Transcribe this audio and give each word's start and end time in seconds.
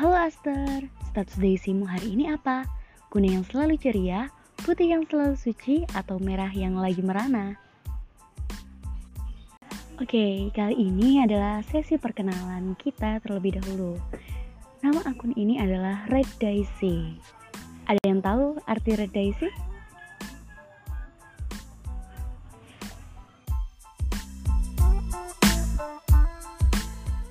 Halo 0.00 0.16
Aster, 0.16 0.88
status 1.12 1.36
Daisymu 1.36 1.84
hari 1.84 2.16
ini 2.16 2.32
apa? 2.32 2.64
Kuning 3.12 3.36
yang 3.36 3.44
selalu 3.44 3.76
ceria, 3.76 4.32
putih 4.64 4.96
yang 4.96 5.04
selalu 5.04 5.36
suci, 5.36 5.84
atau 5.92 6.16
merah 6.16 6.48
yang 6.56 6.72
lagi 6.72 7.04
merana? 7.04 7.60
Oke, 10.00 10.48
kali 10.56 10.88
ini 10.88 11.20
adalah 11.20 11.60
sesi 11.60 12.00
perkenalan 12.00 12.72
kita 12.80 13.20
terlebih 13.20 13.60
dahulu. 13.60 14.00
Nama 14.80 15.04
akun 15.04 15.36
ini 15.36 15.60
adalah 15.60 16.08
Red 16.08 16.32
Daisy. 16.40 17.20
Ada 17.84 18.00
yang 18.08 18.24
tahu 18.24 18.56
arti 18.64 18.96
Red 18.96 19.12
Daisy? 19.12 19.52